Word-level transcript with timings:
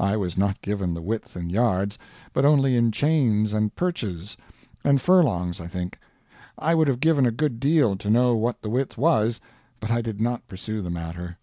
I 0.00 0.16
was 0.16 0.36
not 0.36 0.60
given 0.60 0.92
the 0.92 1.00
width 1.00 1.36
in 1.36 1.50
yards, 1.50 2.00
but 2.32 2.44
only 2.44 2.74
in 2.76 2.90
chains 2.90 3.52
and 3.52 3.72
perches 3.76 4.36
and 4.82 5.00
furlongs, 5.00 5.60
I 5.60 5.68
think. 5.68 6.00
I 6.58 6.74
would 6.74 6.88
have 6.88 6.98
given 6.98 7.24
a 7.26 7.30
good 7.30 7.60
deal 7.60 7.94
to 7.98 8.10
know 8.10 8.34
what 8.34 8.60
the 8.60 8.70
width 8.70 8.98
was, 8.98 9.40
but 9.78 9.92
I 9.92 10.00
did 10.02 10.20
not 10.20 10.48
pursue 10.48 10.82
the 10.82 10.90
matter. 10.90 11.38